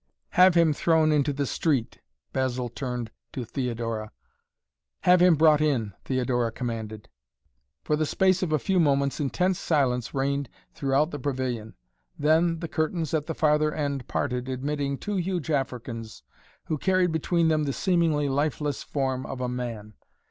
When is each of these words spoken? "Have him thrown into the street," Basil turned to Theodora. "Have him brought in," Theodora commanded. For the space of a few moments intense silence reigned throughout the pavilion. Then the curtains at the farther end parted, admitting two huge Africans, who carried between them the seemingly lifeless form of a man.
"Have 0.29 0.55
him 0.55 0.73
thrown 0.73 1.11
into 1.11 1.31
the 1.31 1.45
street," 1.45 1.99
Basil 2.33 2.69
turned 2.69 3.11
to 3.33 3.45
Theodora. 3.45 4.11
"Have 5.01 5.21
him 5.21 5.35
brought 5.35 5.61
in," 5.61 5.93
Theodora 6.05 6.51
commanded. 6.51 7.07
For 7.83 7.95
the 7.95 8.07
space 8.07 8.41
of 8.41 8.51
a 8.51 8.57
few 8.57 8.79
moments 8.79 9.19
intense 9.19 9.59
silence 9.59 10.11
reigned 10.11 10.49
throughout 10.73 11.11
the 11.11 11.19
pavilion. 11.19 11.75
Then 12.17 12.61
the 12.61 12.67
curtains 12.67 13.13
at 13.13 13.27
the 13.27 13.35
farther 13.35 13.71
end 13.75 14.07
parted, 14.07 14.49
admitting 14.49 14.97
two 14.97 15.17
huge 15.17 15.51
Africans, 15.51 16.23
who 16.65 16.79
carried 16.79 17.11
between 17.11 17.49
them 17.49 17.65
the 17.65 17.71
seemingly 17.71 18.27
lifeless 18.27 18.81
form 18.81 19.23
of 19.27 19.39
a 19.39 19.47
man. 19.47 19.93